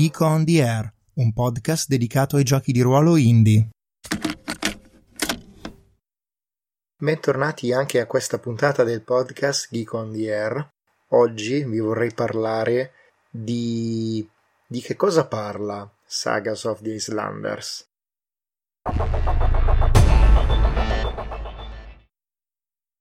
[0.00, 3.68] Geek on the Air, un podcast dedicato ai giochi di ruolo indie.
[6.96, 10.70] Bentornati anche a questa puntata del podcast Geek on the Air.
[11.08, 12.92] Oggi vi vorrei parlare
[13.30, 14.26] di
[14.66, 17.86] di che cosa parla Sagas of the Islanders.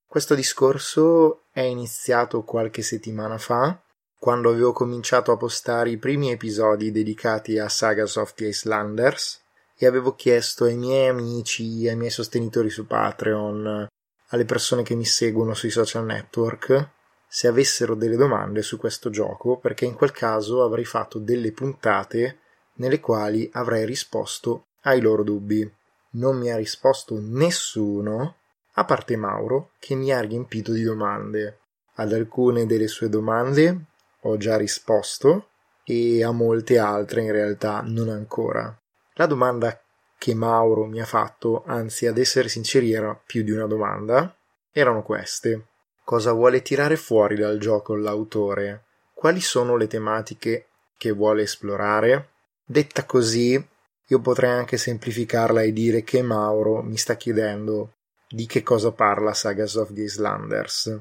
[0.05, 3.81] Questo discorso è iniziato qualche settimana fa
[4.19, 9.41] quando avevo cominciato a postare i primi episodi dedicati a Sagas of the Islanders
[9.77, 13.87] e avevo chiesto ai miei amici, ai miei sostenitori su Patreon,
[14.27, 16.89] alle persone che mi seguono sui social network,
[17.29, 22.39] se avessero delle domande su questo gioco, perché in quel caso avrei fatto delle puntate
[22.73, 25.71] nelle quali avrei risposto ai loro dubbi.
[26.11, 28.35] Non mi ha risposto nessuno,
[28.73, 31.59] a parte Mauro, che mi ha riempito di domande.
[31.95, 33.87] Ad alcune delle sue domande
[34.21, 35.49] ho già risposto
[35.83, 38.75] e a molte altre in realtà non ancora.
[39.13, 39.79] La domanda
[40.17, 44.35] che Mauro mi ha fatto, anzi ad essere sinceri era più di una domanda,
[44.71, 45.67] erano queste.
[46.03, 48.85] Cosa vuole tirare fuori dal gioco l'autore?
[49.13, 50.67] Quali sono le tematiche
[50.97, 52.29] che vuole esplorare?
[52.65, 53.67] Detta così,
[54.07, 57.93] io potrei anche semplificarla e dire che Mauro mi sta chiedendo
[58.27, 60.99] di che cosa parla Sagas of the Islanders.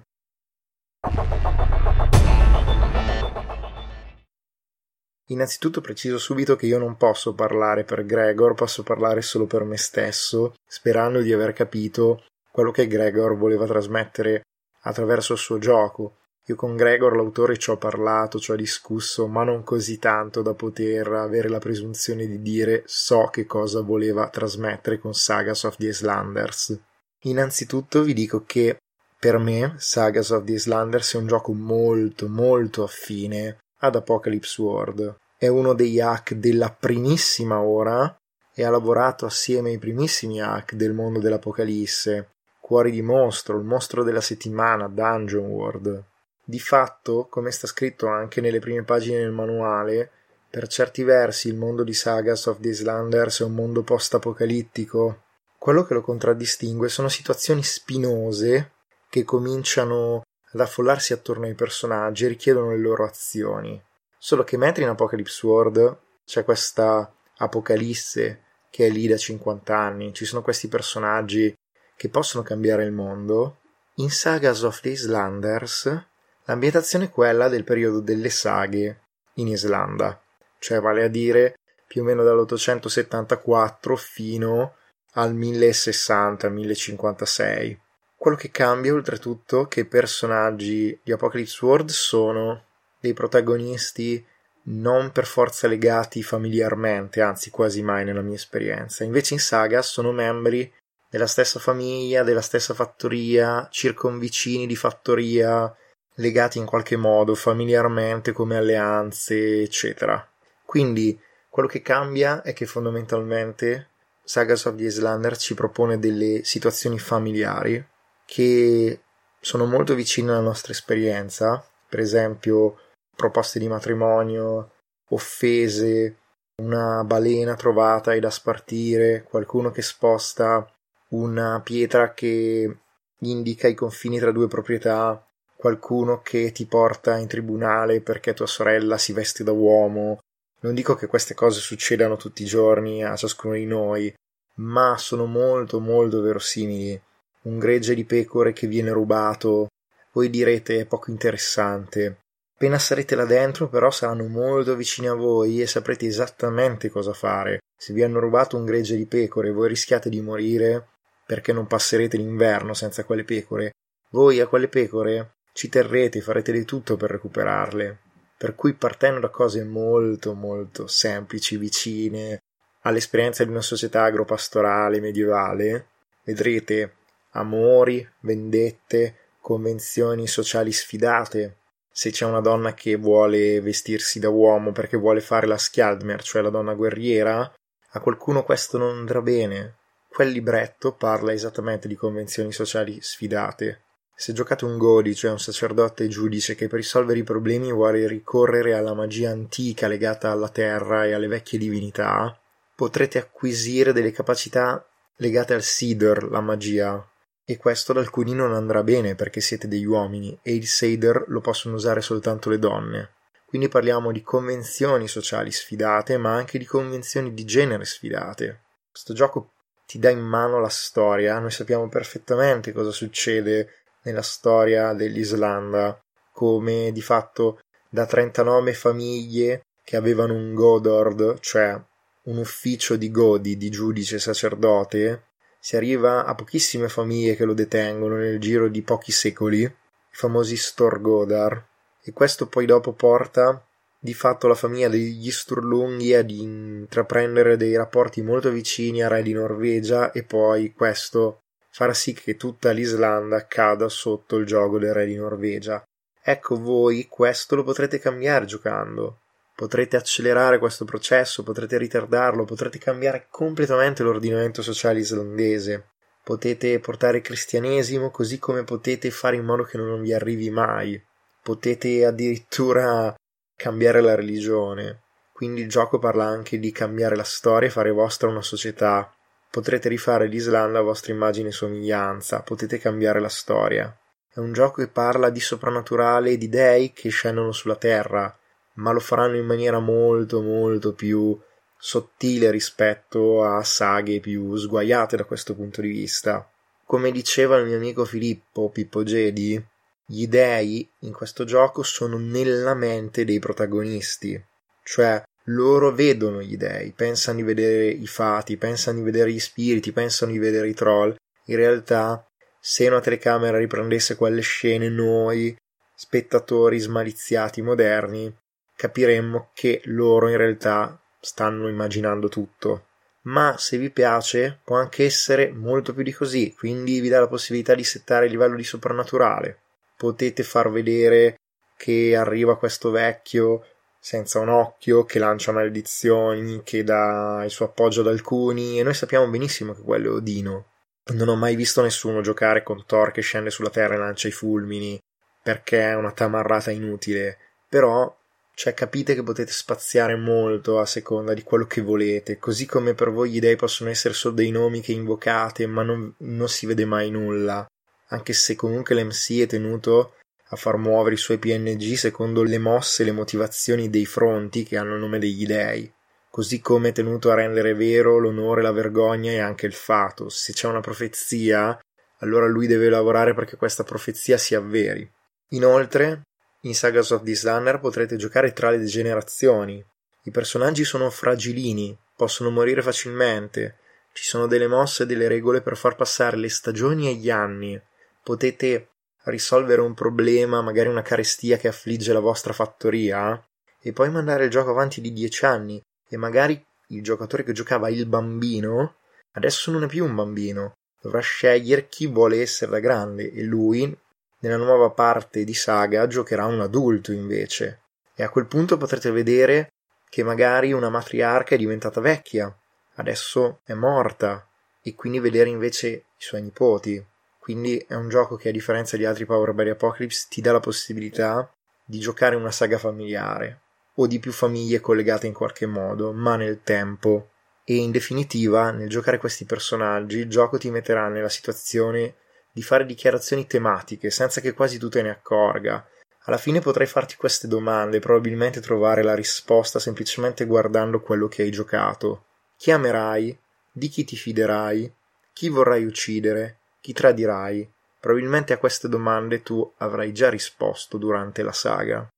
[5.31, 9.77] Innanzitutto preciso subito che io non posso parlare per Gregor, posso parlare solo per me
[9.77, 14.43] stesso, sperando di aver capito quello che Gregor voleva trasmettere
[14.83, 16.17] attraverso il suo gioco.
[16.47, 20.55] Io con Gregor, l'autore, ci ho parlato, ci ho discusso, ma non così tanto da
[20.55, 25.89] poter avere la presunzione di dire so che cosa voleva trasmettere con Sagas of the
[25.89, 26.81] Islanders.
[27.25, 28.79] Innanzitutto vi dico che
[29.19, 35.19] per me Sagas of the Islanders è un gioco molto molto affine ad Apocalypse World.
[35.37, 38.16] È uno degli hack della primissima ora
[38.55, 42.31] e ha lavorato assieme ai primissimi hack del mondo dell'Apocalisse.
[42.61, 46.05] Cuori di mostro, il mostro della settimana, Dungeon World.
[46.44, 50.11] Di fatto, come sta scritto anche nelle prime pagine del manuale,
[50.50, 55.22] per certi versi il mondo di Sagas of the Islanders è un mondo post-apocalittico.
[55.59, 58.72] Quello che lo contraddistingue sono situazioni spinose
[59.11, 60.22] che cominciano
[60.53, 63.81] ad affollarsi attorno ai personaggi e richiedono le loro azioni.
[64.16, 70.12] Solo che mentre in Apocalypse World c'è questa apocalisse che è lì da 50 anni,
[70.12, 71.54] ci sono questi personaggi
[71.97, 73.58] che possono cambiare il mondo,
[73.94, 76.04] in Sagas of the Islanders
[76.44, 79.00] l'ambientazione è quella del periodo delle saghe
[79.34, 80.22] in Islanda,
[80.58, 84.76] cioè vale a dire più o meno dall'874 fino
[85.14, 87.76] al 1060-1056.
[88.21, 92.65] Quello che cambia oltretutto è che i personaggi di Apocalypse World sono
[92.99, 94.27] dei protagonisti
[94.71, 99.05] non per forza legati familiarmente, anzi quasi mai nella mia esperienza.
[99.05, 100.71] Invece in Saga sono membri
[101.09, 105.73] della stessa famiglia, della stessa fattoria, circonvicini di fattoria,
[106.15, 110.29] legati in qualche modo familiarmente come alleanze, eccetera.
[110.65, 111.17] Quindi
[111.49, 113.91] quello che cambia è che fondamentalmente
[114.25, 117.87] Sagas of the Islander ci propone delle situazioni familiari
[118.28, 119.00] che
[119.41, 122.78] sono molto vicine alla nostra esperienza, per esempio
[123.16, 124.72] proposte di matrimonio,
[125.09, 126.19] offese,
[126.56, 130.71] una balena trovata e da spartire, qualcuno che sposta
[131.11, 132.77] una pietra che
[133.21, 138.99] indica i confini tra due proprietà, qualcuno che ti porta in tribunale perché tua sorella
[138.99, 140.19] si veste da uomo.
[140.61, 144.15] Non dico che queste cose succedano tutti i giorni a ciascuno di noi,
[144.56, 147.00] ma sono molto molto verosimili
[147.43, 149.69] un gregge di pecore che viene rubato,
[150.12, 152.19] voi direte è poco interessante.
[152.54, 157.60] Appena sarete là dentro, però saranno molto vicini a voi e saprete esattamente cosa fare.
[157.76, 160.88] Se vi hanno rubato un gregge di pecore voi rischiate di morire
[161.25, 163.70] perché non passerete l'inverno senza quelle pecore,
[164.11, 167.99] voi a quelle pecore ci terrete, farete di tutto per recuperarle.
[168.37, 172.38] Per cui partendo da cose molto molto semplici, vicine
[172.82, 175.88] all'esperienza di una società agropastorale medievale,
[176.25, 176.94] vedrete
[177.38, 181.56] amori, vendette, convenzioni sociali sfidate.
[181.90, 186.43] Se c'è una donna che vuole vestirsi da uomo perché vuole fare la Skjaldmer, cioè
[186.43, 187.52] la donna guerriera,
[187.93, 189.76] a qualcuno questo non andrà bene.
[190.08, 193.82] Quel libretto parla esattamente di convenzioni sociali sfidate.
[194.14, 198.75] Se giocate un Godi, cioè un sacerdote giudice che per risolvere i problemi vuole ricorrere
[198.75, 202.37] alla magia antica legata alla terra e alle vecchie divinità,
[202.75, 204.85] potrete acquisire delle capacità
[205.17, 207.05] legate al Sidor, la magia,
[207.50, 211.41] e questo ad alcuni non andrà bene perché siete degli uomini e il Seider lo
[211.41, 213.12] possono usare soltanto le donne.
[213.47, 218.65] Quindi parliamo di convenzioni sociali sfidate, ma anche di convenzioni di genere sfidate.
[218.91, 219.53] Questo gioco
[219.87, 225.99] ti dà in mano la storia, noi sappiamo perfettamente cosa succede nella storia dell'Islanda,
[226.31, 231.81] come di fatto da 39 famiglie che avevano un Godord, cioè
[232.25, 235.27] un ufficio di godi, di giudice sacerdote,
[235.58, 239.72] si arriva a pochissime famiglie che lo detengono nel giro di pochi secoli, i
[240.10, 241.66] famosi Storgodar,
[242.02, 243.62] e questo poi dopo porta
[244.00, 249.32] di fatto la famiglia degli Sturlunghi ad intraprendere dei rapporti molto vicini a re di
[249.32, 251.40] Norvegia e poi questo
[251.70, 255.82] farà sì che tutta l'Islanda cada sotto il gioco del re di Norvegia.
[256.22, 259.19] Ecco voi questo lo potrete cambiare giocando.
[259.58, 265.88] Potrete accelerare questo processo, potrete ritardarlo, potrete cambiare completamente l'ordinamento sociale islandese.
[266.22, 271.05] Potete portare il cristianesimo così come potete fare in modo che non vi arrivi mai.
[271.43, 273.12] Potete addirittura
[273.56, 275.02] cambiare la religione.
[275.32, 279.12] Quindi il gioco parla anche di cambiare la storia e fare vostra una società.
[279.50, 283.93] Potrete rifare l'Islanda a vostra immagine e somiglianza, potete cambiare la storia.
[284.32, 288.32] È un gioco che parla di soprannaturale e di dei che scendono sulla terra,
[288.78, 291.38] ma lo faranno in maniera molto molto più
[291.78, 296.48] sottile rispetto a saghe più sguaiate da questo punto di vista.
[296.84, 299.62] Come diceva il mio amico Filippo Pippo Gedi,
[300.06, 304.42] gli dei in questo gioco sono nella mente dei protagonisti,
[304.82, 309.92] cioè loro vedono gli dei, pensano di vedere i fati, pensano di vedere gli spiriti,
[309.92, 311.14] pensano di vedere i troll.
[311.46, 312.26] In realtà,
[312.60, 315.56] se una telecamera riprendesse quelle scene, noi,
[315.94, 318.34] spettatori smaliziati moderni,
[318.78, 322.84] capiremmo che loro in realtà stanno immaginando tutto.
[323.22, 327.28] Ma se vi piace, può anche essere molto più di così, quindi vi dà la
[327.28, 329.62] possibilità di settare il livello di soprannaturale
[329.98, 331.40] potete far vedere
[331.76, 333.64] che arriva questo vecchio
[334.00, 338.94] senza un occhio, che lancia maledizioni, che dà il suo appoggio ad alcuni, e noi
[338.94, 340.66] sappiamo benissimo che quello è Odino.
[341.14, 344.32] Non ho mai visto nessuno giocare con Thor che scende sulla terra e lancia i
[344.32, 344.98] fulmini,
[345.42, 347.38] perché è una tamarrata inutile.
[347.69, 348.18] Però,
[348.58, 353.12] cioè, capite che potete spaziare molto a seconda di quello che volete, così come per
[353.12, 356.84] voi gli dei possono essere solo dei nomi che invocate, ma non, non si vede
[356.84, 357.64] mai nulla
[358.08, 360.14] anche se comunque l'MC è tenuto
[360.50, 364.76] a far muovere i suoi PNG secondo le mosse e le motivazioni dei fronti che
[364.76, 365.90] hanno il nome degli dei,
[366.31, 370.31] così come è tenuto a rendere vero l'onore, la vergogna e anche il fato.
[370.31, 371.78] Se c'è una profezia,
[372.19, 375.08] allora lui deve lavorare perché questa profezia si avveri.
[375.50, 376.22] Inoltre,
[376.62, 379.84] in Sagas of Islander potrete giocare tra le generazioni.
[380.25, 383.78] I personaggi sono fragilini, possono morire facilmente,
[384.12, 387.81] ci sono delle mosse e delle regole per far passare le stagioni e gli anni,
[388.22, 388.90] potete
[389.25, 393.43] risolvere un problema, magari una carestia che affligge la vostra fattoria,
[393.81, 397.88] e poi mandare il gioco avanti di dieci anni, e magari il giocatore che giocava
[397.90, 398.96] il bambino
[399.32, 403.96] adesso non è più un bambino, dovrà scegliere chi vuole essere da grande, e lui,
[404.40, 407.81] nella nuova parte di saga, giocherà un adulto invece.
[408.14, 409.73] E a quel punto potrete vedere
[410.08, 412.55] che magari una matriarca è diventata vecchia,
[412.94, 414.46] adesso è morta,
[414.82, 417.04] e quindi vedere invece i suoi nipoti.
[417.38, 420.61] Quindi è un gioco che a differenza di altri Power by Apocalypse ti dà la
[420.61, 421.50] possibilità
[421.85, 423.61] di giocare una saga familiare
[423.95, 427.30] o di più famiglie collegate in qualche modo, ma nel tempo.
[427.64, 432.14] E in definitiva, nel giocare questi personaggi, il gioco ti metterà nella situazione
[432.59, 435.87] di fare dichiarazioni tematiche senza che quasi tu te ne accorga.
[436.25, 441.43] Alla fine potrai farti queste domande e probabilmente trovare la risposta semplicemente guardando quello che
[441.43, 442.25] hai giocato.
[442.57, 443.38] Chi amerai?
[443.71, 444.93] Di chi ti fiderai?
[445.33, 446.59] Chi vorrai uccidere?
[446.81, 447.71] Chi tradirai?
[448.00, 452.09] Probabilmente a queste domande tu avrai già risposto durante la saga.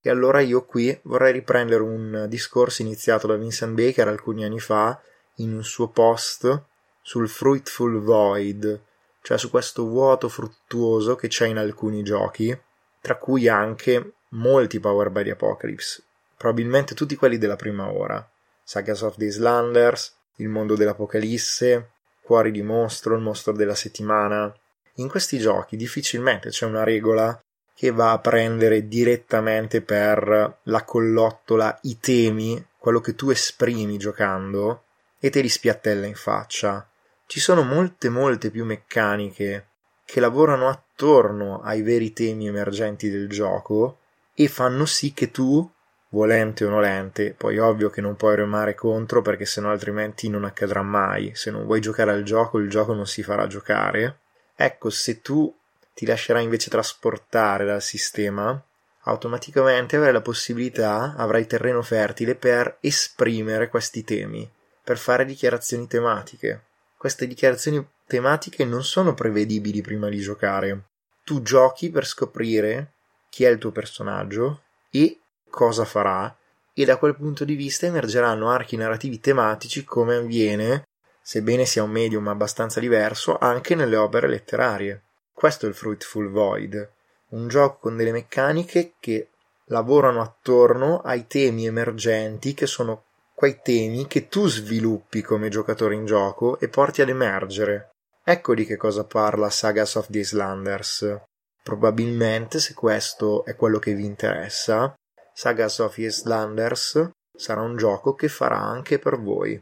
[0.00, 4.98] E allora io qui vorrei riprendere un discorso iniziato da Vincent Baker alcuni anni fa
[5.38, 6.62] in un suo post
[7.02, 8.82] sul Fruitful Void,
[9.22, 12.56] cioè su questo vuoto fruttuoso che c'è in alcuni giochi,
[13.00, 16.02] tra cui anche molti Power by the Apocalypse,
[16.36, 18.26] probabilmente tutti quelli della prima ora.
[18.62, 21.90] Sagas of the Islanders, Il mondo dell'Apocalisse,
[22.22, 24.54] Cuori di mostro, il mostro della settimana.
[24.96, 27.38] In questi giochi difficilmente c'è una regola
[27.74, 34.82] che va a prendere direttamente per la collottola i temi, quello che tu esprimi giocando,
[35.18, 36.88] e te li spiattella in faccia.
[37.26, 39.66] Ci sono molte molte più meccaniche
[40.04, 43.98] che lavorano attorno ai veri temi emergenti del gioco
[44.34, 45.70] e fanno sì che tu
[46.10, 50.82] volente o nolente, poi ovvio che non puoi remare contro perché sennò altrimenti non accadrà
[50.82, 54.20] mai, se non vuoi giocare al gioco il gioco non si farà giocare.
[54.56, 55.54] Ecco, se tu
[55.92, 58.58] ti lascerai invece trasportare dal sistema,
[59.02, 64.48] automaticamente avrai la possibilità, avrai terreno fertile per esprimere questi temi,
[64.88, 66.62] per fare dichiarazioni tematiche.
[66.96, 70.84] Queste dichiarazioni tematiche non sono prevedibili prima di giocare.
[71.24, 72.92] Tu giochi per scoprire
[73.28, 75.18] chi è il tuo personaggio e
[75.50, 76.34] cosa farà
[76.72, 80.84] e da quel punto di vista emergeranno archi narrativi tematici come avviene,
[81.20, 85.02] sebbene sia un medium abbastanza diverso, anche nelle opere letterarie.
[85.34, 86.90] Questo è il Fruitful Void,
[87.32, 89.28] un gioco con delle meccaniche che
[89.66, 93.07] lavorano attorno ai temi emergenti che sono
[93.38, 97.90] quei temi che tu sviluppi come giocatore in gioco e porti ad emergere.
[98.24, 101.20] Ecco di che cosa parla Sagas of the Islanders.
[101.62, 104.92] Probabilmente, se questo è quello che vi interessa,
[105.32, 109.60] Sagas of Islanders sarà un gioco che farà anche per voi.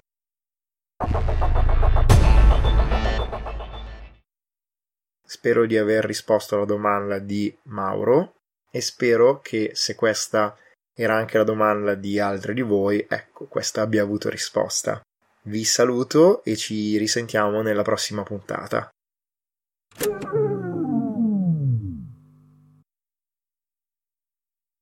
[5.22, 8.36] Spero di aver risposto alla domanda di Mauro
[8.70, 10.56] e spero che se questa
[10.98, 15.02] era anche la domanda di altri di voi, ecco, questa abbia avuto risposta.
[15.42, 18.88] Vi saluto e ci risentiamo nella prossima puntata.